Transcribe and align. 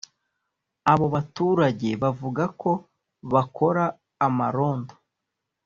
Aba 0.91 1.05
baturage 1.15 1.89
bavuga 2.01 2.43
ko 2.61 2.71
bakora 3.33 3.83
amarondo 4.27 4.93